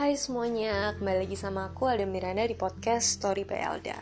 [0.00, 4.00] Hai semuanya, kembali lagi sama aku Alda Miranda di podcast Story by Alda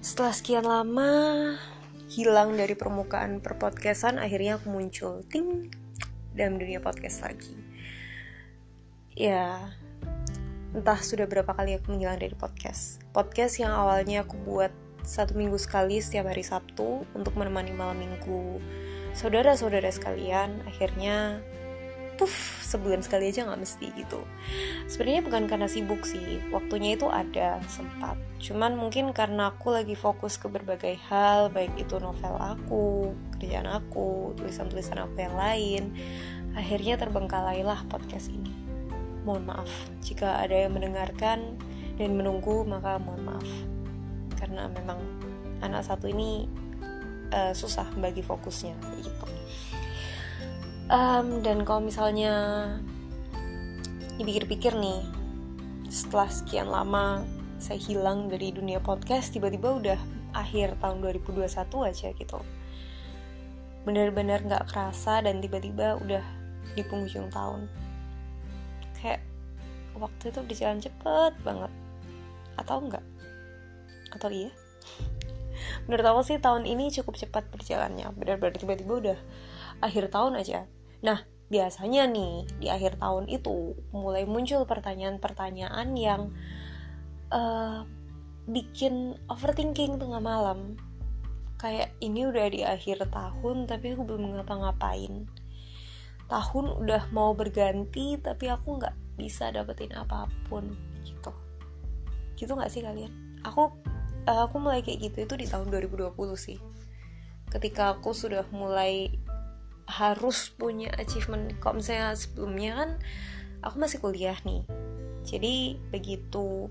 [0.00, 1.12] Setelah sekian lama
[2.08, 5.68] hilang dari permukaan perpodcastan Akhirnya aku muncul, ting,
[6.32, 7.52] dalam dunia podcast lagi.
[9.12, 9.76] Ya,
[10.72, 13.04] entah sudah berapa kali aku menghilang dari podcast.
[13.12, 14.72] Podcast yang awalnya aku buat
[15.04, 18.56] satu minggu sekali setiap hari Sabtu Untuk menemani malam minggu
[19.12, 21.44] saudara-saudara sekalian Akhirnya
[22.18, 22.34] puff
[22.66, 24.20] sebulan sekali aja nggak mesti gitu.
[24.90, 28.18] Sebenarnya bukan karena sibuk sih waktunya itu ada sempat.
[28.42, 34.34] Cuman mungkin karena aku lagi fokus ke berbagai hal baik itu novel aku kerjaan aku
[34.34, 35.82] tulisan-tulisan aku yang lain
[36.58, 38.50] akhirnya terbengkalailah podcast ini.
[39.22, 39.70] Mohon maaf
[40.02, 41.54] jika ada yang mendengarkan
[41.94, 43.48] dan menunggu maka mohon maaf.
[44.34, 44.98] Karena memang
[45.62, 46.50] anak satu ini
[47.30, 49.26] uh, susah bagi fokusnya gitu
[50.88, 52.34] um, dan kalau misalnya
[54.18, 55.04] dipikir-pikir nih
[55.88, 57.22] setelah sekian lama
[57.56, 59.98] saya hilang dari dunia podcast tiba-tiba udah
[60.36, 61.48] akhir tahun 2021
[61.88, 62.38] aja gitu.
[63.82, 66.22] Bener-bener nggak kerasa dan tiba-tiba udah
[66.76, 67.66] di penghujung tahun.
[69.00, 69.24] Kayak
[69.96, 71.72] waktu itu berjalan cepet banget.
[72.58, 73.04] Atau enggak
[74.08, 74.48] atau iya?
[75.84, 78.12] Menurut aku sih tahun ini cukup cepat berjalannya.
[78.14, 79.18] Benar-benar tiba-tiba udah
[79.82, 80.66] akhir tahun aja
[81.04, 86.22] Nah, biasanya nih di akhir tahun itu mulai muncul pertanyaan-pertanyaan yang
[87.32, 87.88] uh,
[88.48, 90.76] bikin overthinking tengah malam.
[91.58, 95.26] Kayak ini udah di akhir tahun tapi aku belum ngapa-ngapain.
[96.28, 101.32] Tahun udah mau berganti tapi aku nggak bisa dapetin apa pun gitu.
[102.36, 103.10] Gitu nggak sih kalian?
[103.42, 103.74] Aku
[104.28, 106.58] uh, aku mulai kayak gitu itu di tahun 2020 sih.
[107.48, 109.08] Ketika aku sudah mulai
[109.88, 111.56] harus punya achievement.
[111.64, 112.90] Kalau misalnya sebelumnya kan
[113.64, 114.62] aku masih kuliah nih.
[115.24, 116.68] Jadi begitu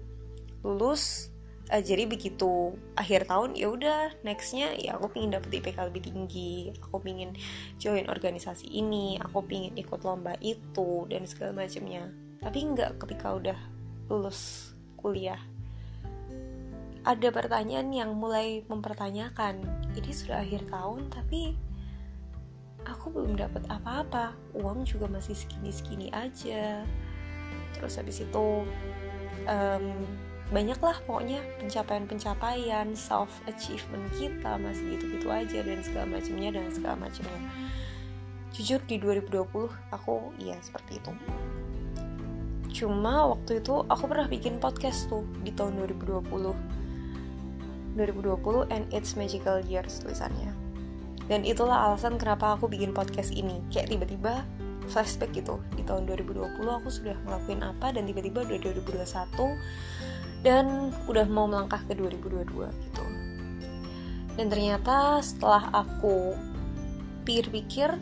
[0.62, 1.34] lulus
[1.74, 6.54] uh, jadi begitu akhir tahun ya udah nextnya ya aku pingin dapet IPK lebih tinggi.
[6.78, 7.34] Aku pingin
[7.82, 12.14] join organisasi ini aku pingin ikut lomba itu dan segala macamnya.
[12.38, 13.60] Tapi nggak ketika udah
[14.14, 15.42] lulus kuliah.
[17.08, 19.64] Ada pertanyaan yang mulai mempertanyakan
[19.96, 21.56] ini sudah akhir tahun tapi
[22.88, 24.32] aku belum dapat apa-apa.
[24.56, 26.88] Uang juga masih segini-segini aja.
[27.76, 28.64] Terus habis itu
[29.46, 29.86] um,
[30.48, 36.96] banyak lah pokoknya pencapaian-pencapaian self achievement kita masih gitu-gitu aja dan segala macamnya dan segala
[36.96, 37.42] macamnya.
[38.56, 41.12] Jujur di 2020 aku iya seperti itu.
[42.72, 46.32] Cuma waktu itu aku pernah bikin podcast tuh di tahun 2020
[47.98, 50.67] 2020 and its magical years tulisannya
[51.28, 53.60] dan itulah alasan kenapa aku bikin podcast ini.
[53.68, 54.48] Kayak tiba-tiba
[54.88, 55.60] flashback gitu.
[55.76, 61.84] Di tahun 2020 aku sudah ngelakuin apa dan tiba-tiba udah 2021 dan udah mau melangkah
[61.84, 63.06] ke 2022 gitu.
[64.40, 66.38] Dan ternyata setelah aku
[67.28, 68.00] pikir-pikir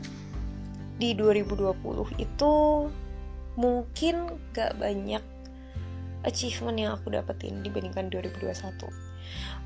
[1.02, 2.53] di 2020 itu
[3.58, 4.16] mungkin
[4.53, 5.24] gak banyak
[6.28, 8.53] achievement yang aku dapetin dibandingkan 2021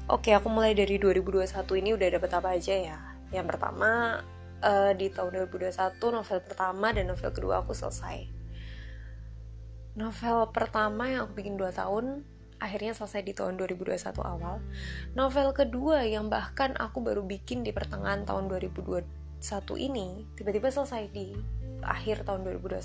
[0.09, 1.53] Oke, aku mulai dari 2021
[1.84, 4.22] ini udah dapet apa aja ya yang pertama
[4.64, 8.26] uh, di tahun 2021 novel pertama dan novel kedua aku selesai.
[9.98, 12.24] Novel pertama yang aku bikin 2 tahun
[12.60, 14.60] akhirnya selesai di tahun 2021 awal.
[15.16, 19.08] Novel kedua yang bahkan aku baru bikin di pertengahan tahun 2021
[19.80, 21.34] ini tiba-tiba selesai di
[21.84, 22.80] akhir tahun 2021.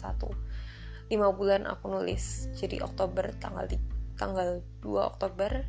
[1.11, 2.49] 5 bulan aku nulis.
[2.57, 3.69] Jadi Oktober tanggal
[4.17, 5.67] tanggal 2 Oktober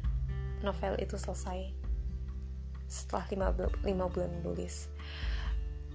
[0.64, 1.75] novel itu selesai
[2.88, 3.48] setelah lima,
[3.84, 4.90] lima bulan menulis.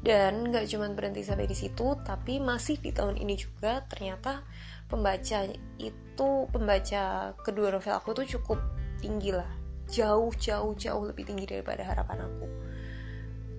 [0.01, 4.49] Dan nggak cuma berhenti sampai di situ tapi masih di tahun ini juga ternyata
[4.89, 5.45] pembaca
[5.77, 8.59] itu pembaca kedua novel aku tuh cukup
[8.97, 9.49] tinggi lah.
[9.93, 12.47] Jauh jauh jauh lebih tinggi daripada harapan aku.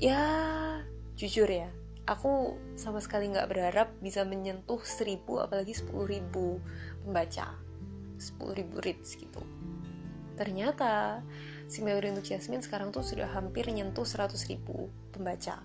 [0.02, 0.26] Ya
[1.14, 1.70] jujur ya
[2.10, 6.58] aku sama sekali nggak berharap bisa menyentuh seribu apalagi sepuluh ribu
[7.06, 7.54] pembaca.
[8.18, 9.46] Sepuluh ribu reads gitu.
[10.42, 11.22] Ternyata
[11.72, 15.64] si Melody untuk Jasmine sekarang tuh sudah hampir nyentuh 100 ribu pembaca.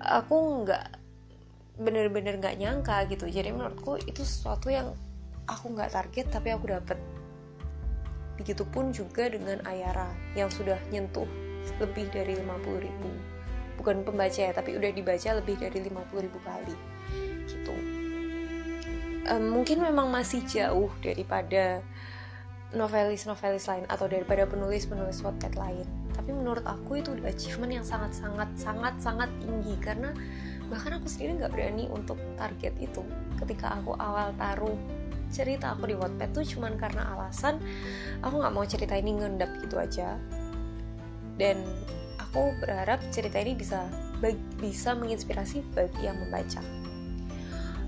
[0.00, 0.96] Aku nggak
[1.76, 3.28] bener-bener nggak nyangka gitu.
[3.28, 4.96] Jadi menurutku itu sesuatu yang
[5.44, 6.96] aku nggak target tapi aku dapet.
[8.40, 11.28] Begitupun juga dengan Ayara yang sudah nyentuh
[11.76, 13.10] lebih dari 50 ribu.
[13.76, 16.76] Bukan pembaca ya tapi udah dibaca lebih dari 50 ribu kali.
[17.44, 17.76] Gitu.
[19.28, 21.84] Um, mungkin memang masih jauh daripada
[22.74, 25.86] novelis-novelis lain atau daripada penulis-penulis Wattpad lain.
[26.16, 29.74] Tapi menurut aku itu udah achievement yang sangat-sangat sangat-sangat tinggi.
[29.78, 30.10] Karena
[30.66, 33.06] bahkan aku sendiri nggak berani untuk target itu.
[33.38, 34.74] Ketika aku awal taruh
[35.30, 37.58] cerita aku di Wattpad tuh cuman karena alasan
[38.22, 40.18] aku nggak mau cerita ini ngendap gitu aja.
[41.38, 41.62] Dan
[42.18, 43.86] aku berharap cerita ini bisa
[44.58, 46.64] bisa menginspirasi bagi yang membaca.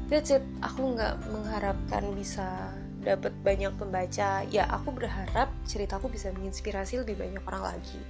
[0.09, 0.45] That's it.
[0.65, 2.73] Aku nggak mengharapkan bisa
[3.09, 8.01] dapat banyak pembaca ya aku berharap ceritaku bisa menginspirasi lebih banyak orang lagi.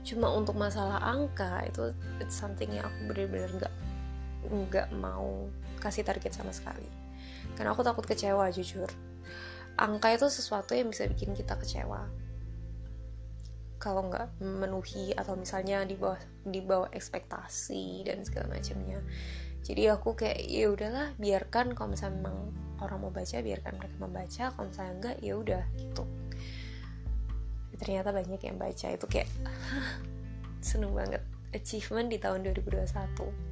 [0.00, 1.92] Cuma untuk masalah angka itu
[2.24, 3.74] it's something yang aku benar-benar nggak
[4.48, 5.52] nggak mau
[5.84, 6.88] kasih target sama sekali.
[7.52, 8.88] Karena aku takut kecewa jujur.
[9.76, 12.08] Angka itu sesuatu yang bisa bikin kita kecewa.
[13.76, 19.04] Kalau nggak memenuhi atau misalnya di bawah di bawah ekspektasi dan segala macamnya.
[19.60, 24.44] Jadi aku kayak ya udahlah biarkan kalau misalnya memang orang mau baca biarkan mereka membaca
[24.52, 26.04] kalau misalnya enggak ya udah gitu.
[27.80, 29.28] Ternyata banyak yang baca itu kayak
[30.68, 31.22] seneng banget.
[31.50, 33.50] Achievement di tahun 2021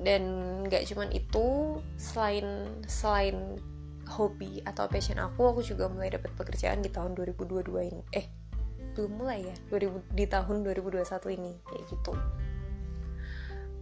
[0.00, 0.22] dan
[0.64, 2.46] nggak cuman itu selain
[2.88, 3.60] selain
[4.08, 8.02] hobi atau passion aku aku juga mulai dapat pekerjaan di tahun 2022 ini.
[8.10, 8.26] Eh
[8.96, 12.12] belum mulai ya 2000, di tahun 2021 ini kayak gitu.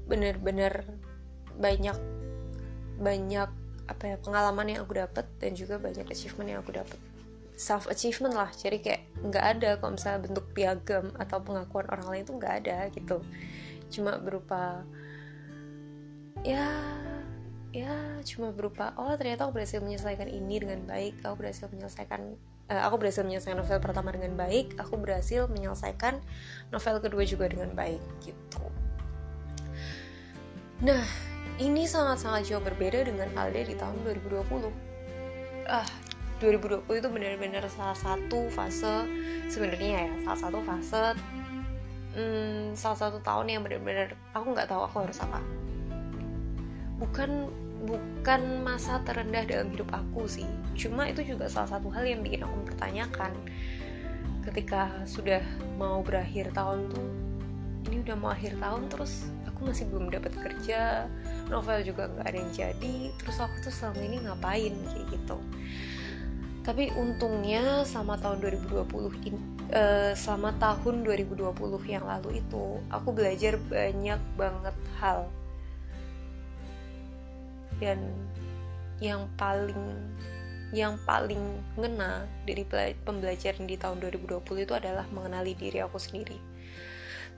[0.05, 0.73] Bener-bener
[1.57, 1.97] banyak
[2.99, 3.51] banyak
[3.89, 7.01] apa ya pengalaman yang aku dapat dan juga banyak achievement yang aku dapat
[7.59, 12.23] self achievement lah jadi kayak nggak ada kalau misalnya bentuk piagam atau pengakuan orang lain
[12.23, 13.19] itu nggak ada gitu.
[13.91, 14.87] Cuma berupa
[16.47, 16.71] ya
[17.75, 22.39] ya cuma berupa oh ternyata aku berhasil menyelesaikan ini dengan baik aku berhasil menyelesaikan
[22.73, 26.23] uh, aku berhasil menyelesaikan novel pertama dengan baik aku berhasil menyelesaikan
[26.73, 28.65] novel kedua juga dengan baik gitu.
[30.81, 31.05] Nah
[31.59, 34.71] ini sangat-sangat jauh berbeda dengan Alde di tahun 2020
[35.69, 35.87] ah
[36.39, 39.05] 2020 itu benar-benar salah satu fase
[39.51, 41.19] sebenarnya ya salah satu fase
[42.19, 45.41] hmm, salah satu tahun yang benar-benar aku nggak tahu aku harus apa.
[46.99, 47.31] Bukan
[47.87, 50.49] bukan masa terendah dalam hidup aku sih.
[50.75, 53.33] Cuma itu juga salah satu hal yang bikin aku mempertanyakan
[54.51, 55.43] ketika sudah
[55.79, 57.09] mau berakhir tahun tuh.
[57.89, 61.11] Ini udah mau akhir tahun terus aku masih belum dapat kerja
[61.51, 65.37] novel juga nggak ada yang jadi terus aku tuh selama ini ngapain kayak gitu.
[66.63, 68.87] Tapi untungnya sama tahun 2020
[69.27, 69.41] ini
[69.75, 71.59] uh, selama tahun 2020
[71.91, 75.27] yang lalu itu aku belajar banyak banget hal.
[77.83, 77.99] Dan
[79.03, 79.75] yang paling
[80.71, 81.43] yang paling
[81.75, 82.63] ngena dari
[83.03, 86.39] pembelajaran di tahun 2020 itu adalah mengenali diri aku sendiri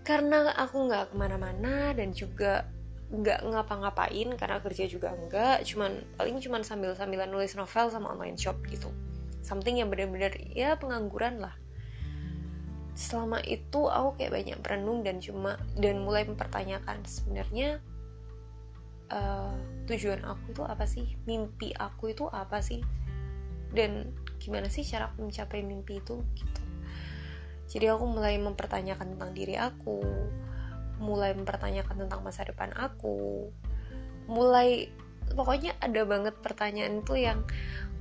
[0.01, 2.65] karena aku nggak ke mana-mana dan juga
[3.11, 8.57] nggak ngapa-ngapain karena kerja juga enggak cuman paling cuman sambil-sambilan nulis novel sama online shop
[8.71, 8.89] gitu.
[9.43, 11.55] Something yang bener-bener ya pengangguran lah.
[12.95, 17.83] Selama itu aku kayak banyak berenung dan cuma dan mulai mempertanyakan sebenarnya
[19.11, 19.57] uh,
[19.91, 21.19] tujuan aku itu apa sih?
[21.27, 22.79] Mimpi aku itu apa sih?
[23.75, 26.60] Dan gimana sih cara aku mencapai mimpi itu gitu
[27.71, 30.03] jadi aku mulai mempertanyakan tentang diri aku
[31.01, 33.49] mulai mempertanyakan tentang masa depan aku
[34.29, 34.91] mulai
[35.33, 37.47] pokoknya ada banget pertanyaan itu yang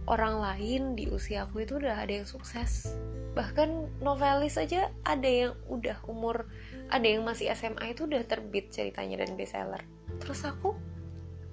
[0.10, 2.98] orang lain di usia aku itu udah ada yang sukses.
[3.38, 6.50] Bahkan novelis aja ada yang udah umur
[6.90, 9.86] ada yang masih SMA itu udah terbit ceritanya dan bestseller.
[10.18, 10.74] Terus aku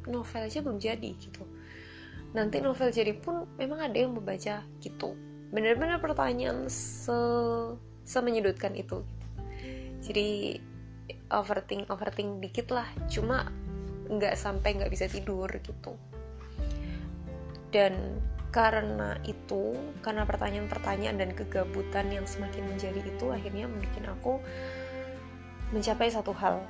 [0.08, 1.44] novel aja belum jadi gitu.
[2.32, 5.12] Nanti novel jadi pun memang ada yang membaca gitu.
[5.52, 7.12] Bener-bener pertanyaan se
[8.06, 9.02] semenyudutkan itu.
[10.00, 10.56] Jadi
[11.34, 12.86] overthink overthink dikit lah.
[13.10, 13.50] Cuma
[14.06, 15.98] nggak sampai nggak bisa tidur gitu.
[17.75, 18.22] Dan
[18.54, 24.40] karena itu karena pertanyaan-pertanyaan dan kegabutan yang semakin menjadi itu akhirnya membuat aku
[25.75, 26.62] mencapai satu hal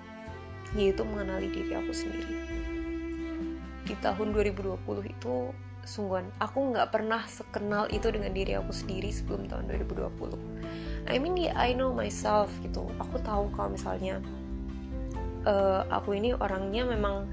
[0.75, 2.35] yaitu mengenali diri aku sendiri.
[3.87, 5.55] Di tahun 2020 itu
[5.87, 11.39] sungguhan aku nggak pernah sekenal itu dengan diri aku sendiri sebelum tahun 2020 I mean
[11.39, 12.87] yeah, I know myself gitu.
[12.99, 14.19] Aku tahu kalau misalnya
[15.47, 17.31] uh, aku ini orangnya memang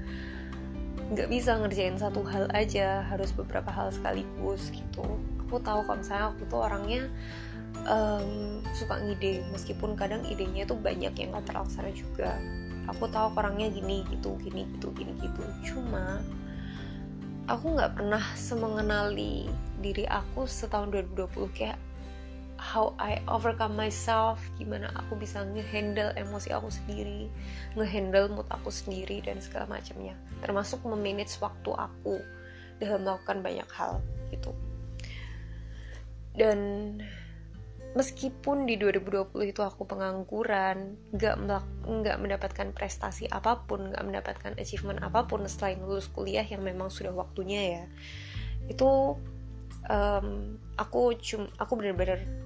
[1.12, 5.04] nggak bisa ngerjain satu hal aja harus beberapa hal sekaligus gitu.
[5.46, 7.02] Aku tahu kalau misalnya aku tuh orangnya
[7.84, 9.44] um, suka ngide.
[9.50, 12.38] Meskipun kadang idenya tuh banyak yang nggak terlaksana juga.
[12.88, 15.42] Aku tahu orangnya gini gitu gini gitu gini gitu.
[15.66, 16.22] Cuma
[17.50, 19.50] aku nggak pernah semengenali
[19.82, 21.76] diri aku setahun 2020 kayak
[22.74, 27.30] how I overcome myself gimana aku bisa ngehandle emosi aku sendiri
[27.78, 30.18] ngehandle mood aku sendiri dan segala macamnya.
[30.42, 32.18] Termasuk memanage waktu aku
[32.82, 34.02] dalam melakukan banyak hal
[34.34, 34.50] gitu.
[36.34, 36.58] Dan
[37.94, 41.34] meskipun di 2020 itu aku pengangguran nggak
[41.86, 46.90] nggak mendapatkan prestasi apa pun nggak mendapatkan achievement apa pun selain lulus kuliah yang memang
[46.90, 47.84] sudah waktunya ya
[48.66, 49.14] itu
[49.86, 52.43] um, aku cum aku bener-bener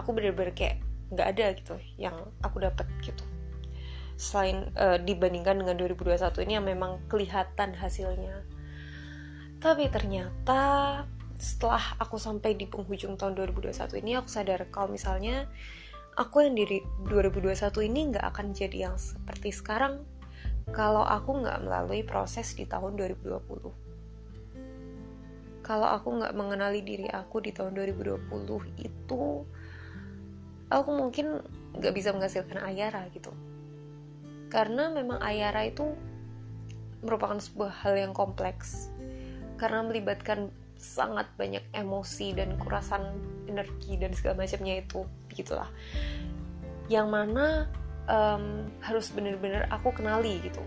[0.00, 0.80] aku bener-bener kayak
[1.10, 3.24] nggak ada gitu yang aku dapat gitu.
[4.20, 8.44] Selain uh, dibandingkan dengan 2021 ini yang memang kelihatan hasilnya.
[9.60, 11.04] Tapi ternyata
[11.40, 15.48] setelah aku sampai di penghujung tahun 2021 ini aku sadar kalau misalnya
[16.20, 20.04] aku yang di 2021 ini nggak akan jadi yang seperti sekarang
[20.68, 27.56] kalau aku nggak melalui proses di tahun 2020 kalau aku nggak mengenali diri aku di
[27.56, 28.28] tahun 2020
[28.84, 29.48] itu
[30.70, 31.42] aku mungkin
[31.76, 33.34] nggak bisa menghasilkan ayara gitu.
[34.50, 35.94] Karena memang ayara itu
[37.02, 38.90] merupakan sebuah hal yang kompleks.
[39.58, 40.50] Karena melibatkan
[40.80, 43.04] sangat banyak emosi dan kurasan
[43.44, 45.68] energi dan segala macamnya itu begitulah.
[46.88, 47.46] Yang mana
[48.08, 50.62] um, harus bener-bener aku kenali gitu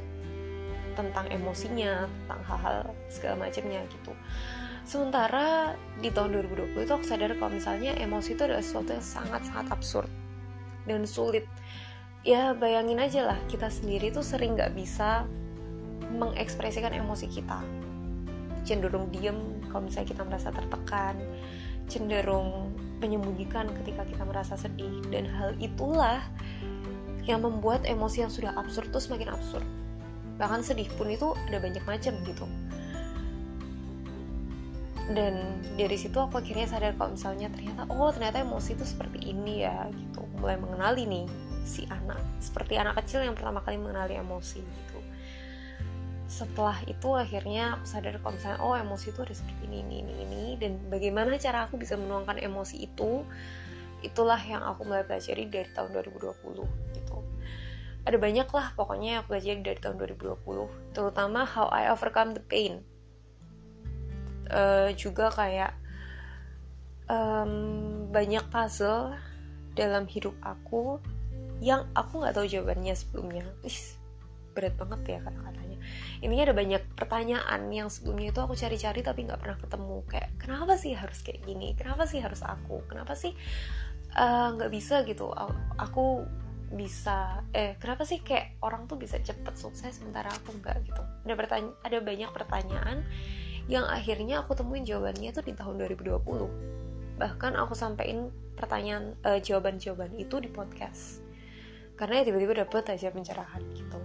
[0.94, 2.78] tentang emosinya tentang hal-hal
[3.10, 4.14] segala macamnya gitu
[4.84, 9.68] sementara di tahun 2020 itu aku sadar kalau misalnya emosi itu adalah sesuatu yang sangat-sangat
[9.72, 10.10] absurd
[10.88, 11.48] dan sulit.
[12.24, 15.28] Ya bayangin aja lah kita sendiri tuh sering nggak bisa
[16.16, 17.60] mengekspresikan emosi kita.
[18.64, 21.20] Cenderung diem kalau misalnya kita merasa tertekan
[21.92, 22.72] cenderung
[23.04, 25.04] menyembunyikan ketika kita merasa sedih.
[25.12, 26.24] Dan hal itulah
[27.28, 29.68] yang membuat emosi yang sudah absurd itu semakin absurd.
[30.40, 32.48] Bahkan sedih pun itu ada banyak macam gitu
[35.12, 39.68] dan dari situ aku akhirnya sadar kalau misalnya ternyata oh ternyata emosi itu seperti ini
[39.68, 40.24] ya gitu.
[40.40, 41.26] Mulai mengenali nih
[41.68, 45.00] si anak seperti anak kecil yang pertama kali mengenali emosi gitu.
[46.32, 50.14] Setelah itu akhirnya aku sadar kalau misalnya oh emosi itu ada seperti ini ini ini
[50.24, 50.44] ini.
[50.56, 53.28] Dan bagaimana cara aku bisa menuangkan emosi itu
[54.08, 57.18] itulah yang aku mulai pelajari dari tahun 2020 gitu.
[58.08, 62.44] Ada banyak lah pokoknya yang aku pelajari dari tahun 2020 terutama how I overcome the
[62.44, 62.93] pain
[64.50, 65.74] uh, juga kayak
[67.08, 69.16] um, banyak puzzle
[69.78, 71.00] dalam hidup aku
[71.64, 73.46] yang aku nggak tahu jawabannya sebelumnya.
[74.54, 75.64] Berat banget ya kata-kata
[76.24, 79.98] ini ada banyak pertanyaan yang sebelumnya itu aku cari-cari tapi nggak pernah ketemu.
[80.08, 81.76] Kayak kenapa sih harus kayak gini?
[81.76, 82.88] Kenapa sih harus aku?
[82.88, 83.36] Kenapa sih
[84.16, 85.28] eh, nggak uh, bisa gitu?
[85.76, 86.24] Aku
[86.74, 91.04] bisa eh kenapa sih kayak orang tuh bisa cepet sukses sementara aku nggak gitu?
[91.28, 92.98] Ada pertanya ada banyak pertanyaan
[93.72, 100.14] yang akhirnya aku temuin jawabannya itu di tahun 2020 bahkan aku sampaikan pertanyaan uh, jawaban-jawaban
[100.20, 101.24] itu di podcast
[101.96, 104.02] karena ya tiba-tiba dapet aja pencerahan gitu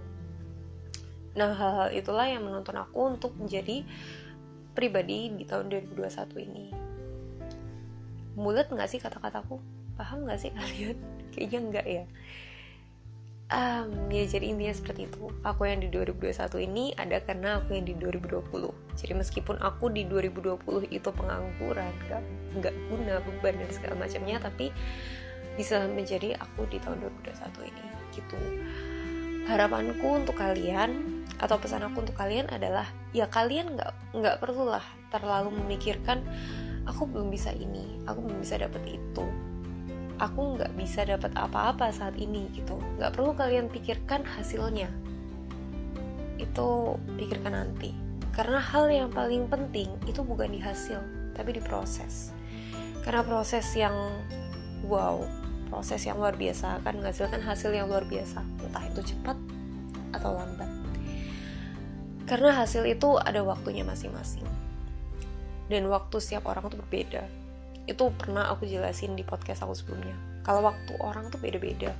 [1.37, 3.85] Nah, hal-hal itulah yang menuntun aku untuk menjadi
[4.73, 6.65] pribadi di tahun 2021 ini.
[8.39, 9.55] Mulut nggak sih kata-kataku?
[9.95, 10.97] Paham nggak sih kalian?
[11.35, 12.03] Kayaknya enggak ya.
[13.49, 17.89] Um, ya jadi intinya seperti itu Aku yang di 2021 ini ada karena aku yang
[17.89, 18.45] di 2020
[18.97, 22.23] Jadi meskipun aku di 2020 itu pengangguran Gak,
[22.59, 24.73] gak guna beban dan segala macamnya Tapi
[25.59, 27.83] bisa menjadi aku di tahun 2021 ini
[28.15, 28.39] Gitu.
[29.49, 35.55] Harapanku untuk kalian atau pesan aku untuk kalian adalah ya kalian nggak nggak perlulah terlalu
[35.55, 36.21] memikirkan
[36.83, 39.25] aku belum bisa ini aku belum bisa dapat itu.
[40.19, 42.77] Aku nggak bisa dapat apa-apa saat ini gitu.
[42.99, 44.91] Nggak perlu kalian pikirkan hasilnya.
[46.37, 48.08] Itu pikirkan nanti
[48.39, 51.03] karena hal yang paling penting itu bukan di hasil
[51.35, 52.31] tapi di proses.
[53.03, 53.91] Karena proses yang
[54.87, 55.19] wow
[55.67, 58.39] proses yang luar biasa akan menghasilkan hasil yang luar biasa.
[58.63, 59.35] Entah itu cepat
[60.15, 60.71] atau lambat.
[62.31, 64.47] Karena hasil itu ada waktunya masing-masing.
[65.67, 67.27] Dan waktu setiap orang itu berbeda.
[67.91, 70.15] Itu pernah aku jelasin di podcast aku sebelumnya.
[70.47, 71.91] Kalau waktu orang tuh beda-beda.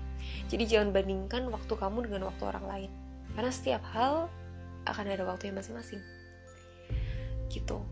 [0.47, 2.91] Jadi jangan bandingkan waktu kamu dengan waktu orang lain.
[3.35, 4.31] Karena setiap hal
[4.87, 5.99] akan ada waktu yang masing-masing
[7.49, 7.83] gitu.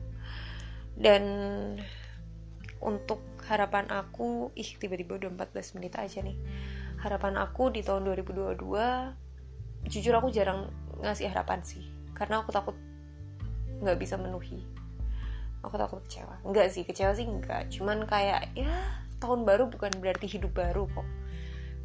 [0.98, 1.24] Dan
[2.82, 6.38] untuk harapan aku ih tiba-tiba udah 14 menit aja nih.
[7.02, 10.70] Harapan aku di tahun 2022 jujur aku jarang
[11.02, 11.86] ngasih harapan sih.
[12.14, 12.78] Karena aku takut
[13.82, 14.66] nggak bisa menuhi.
[15.66, 16.42] Aku takut kecewa.
[16.46, 18.72] Enggak sih kecewa sih enggak cuman kayak ya
[19.18, 21.08] tahun baru bukan berarti hidup baru kok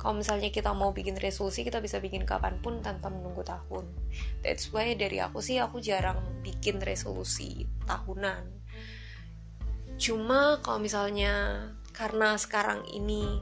[0.03, 3.87] kalau misalnya kita mau bikin resolusi kita bisa bikin kapan pun tanpa menunggu tahun.
[4.43, 8.43] That's why dari aku sih aku jarang bikin resolusi tahunan.
[10.03, 13.39] Cuma kalau misalnya karena sekarang ini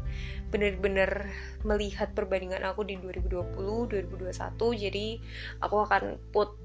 [0.53, 1.33] bener-bener
[1.65, 3.57] melihat perbandingan aku di 2020
[4.11, 5.07] 2021 jadi
[5.65, 6.59] aku akan put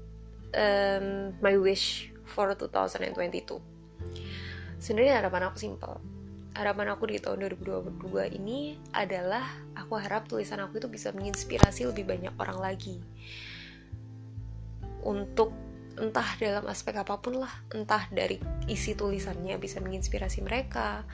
[0.52, 3.62] um, my wish for 2022
[4.82, 6.02] sebenarnya harapan aku simple
[6.56, 9.44] harapan aku di tahun 2022 ini adalah
[9.76, 13.04] aku harap tulisan aku itu bisa menginspirasi lebih banyak orang lagi.
[15.04, 15.52] Untuk
[15.96, 18.36] entah dalam aspek apa pun lah entah dari
[18.68, 21.08] isi tulisannya bisa menginspirasi mereka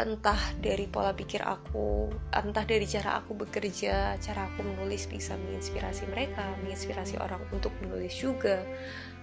[0.00, 6.08] entah dari pola pikir aku entah dari cara aku bekerja cara aku menulis bisa menginspirasi
[6.08, 8.64] mereka menginspirasi orang untuk menulis juga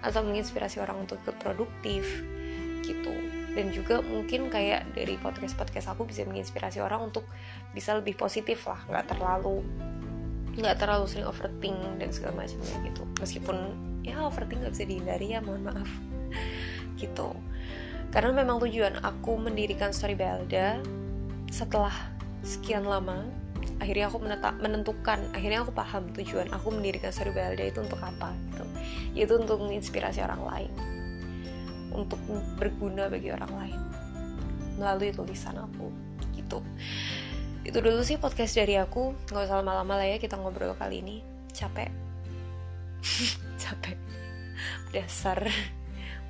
[0.06, 2.06] atau menginspirasi orang untuk ikut produktif
[2.86, 7.28] gitu dan juga mungkin kayak dari podcast podcast aku bisa menginspirasi orang untuk
[7.76, 9.60] bisa lebih positif lah nggak terlalu
[10.56, 13.04] nggak terlalu sering overthink dan segala macamnya gitu.
[13.24, 13.58] Meskipun
[14.04, 15.88] ya overthink nggak bisa dihindari ya mohon maaf.
[17.00, 17.34] Gitu.
[18.12, 20.84] Karena memang tujuan aku mendirikan Story Belda
[21.48, 21.96] setelah
[22.44, 23.24] sekian lama
[23.82, 24.22] akhirnya aku
[24.62, 28.66] menentukan akhirnya aku paham tujuan aku mendirikan Story Belda itu untuk apa gitu.
[29.16, 30.91] Itu untuk menginspirasi orang lain
[31.92, 32.20] untuk
[32.58, 33.82] berguna bagi orang lain
[34.82, 35.94] melalui tulisan aku
[36.34, 36.64] gitu.
[37.62, 39.14] Itu dulu sih podcast dari aku.
[39.30, 41.22] Nggak usah lama-lama lah ya kita ngobrol kali ini.
[41.54, 41.94] Capek.
[43.62, 43.98] Capek.
[44.90, 45.46] Dasar.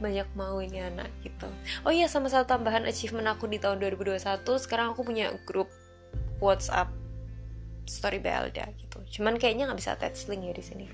[0.03, 1.47] Banyak mau ini anak gitu.
[1.87, 4.19] Oh iya sama satu tambahan achievement aku di tahun 2021
[4.59, 5.69] sekarang aku punya grup
[6.41, 6.89] WhatsApp
[7.85, 8.99] story Belda gitu.
[9.19, 10.85] Cuman kayaknya nggak bisa attach link ya di sini.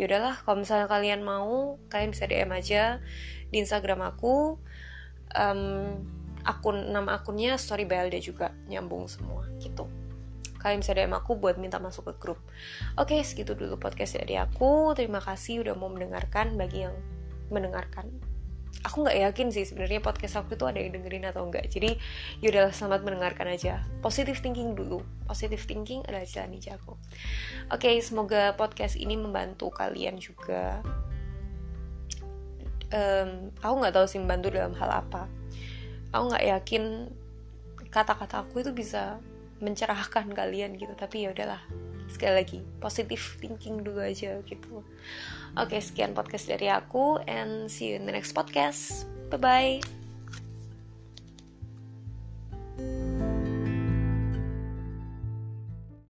[0.00, 3.04] Yaudahlah kalau misalnya kalian mau kalian bisa DM aja
[3.54, 4.58] di Instagram aku
[5.38, 5.62] um,
[6.42, 9.86] akun nama akunnya Story Belda juga nyambung semua gitu.
[10.58, 12.40] Kalian bisa DM aku buat minta masuk ke grup.
[12.98, 14.96] Oke segitu dulu podcast dari aku.
[14.98, 16.96] Terima kasih udah mau mendengarkan bagi yang
[17.54, 18.10] mendengarkan.
[18.82, 21.94] Aku nggak yakin sih sebenarnya podcast aku itu ada yang dengerin atau enggak jadi
[22.42, 23.86] yaudahlah selamat mendengarkan aja.
[24.02, 25.04] Positive thinking dulu.
[25.30, 26.98] Positive thinking adalah jalan ninjaku
[27.72, 30.84] oke semoga podcast ini membantu kalian juga
[32.94, 35.26] um, aku nggak tahu sih membantu dalam hal apa.
[36.14, 37.10] Aku nggak yakin
[37.90, 39.18] kata-kata aku itu bisa
[39.58, 40.94] mencerahkan kalian gitu.
[40.94, 41.60] Tapi ya udahlah
[42.06, 44.86] sekali lagi positif thinking dulu aja gitu.
[45.54, 49.10] Oke okay, sekian podcast dari aku and see you in the next podcast.
[49.30, 49.82] Bye
[52.78, 53.13] bye